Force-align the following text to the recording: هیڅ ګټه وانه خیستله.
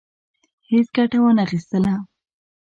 هیڅ 0.69 0.87
ګټه 0.97 1.17
وانه 1.21 1.43
خیستله. 1.49 1.93